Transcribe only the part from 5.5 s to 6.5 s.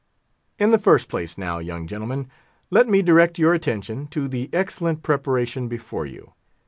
before you.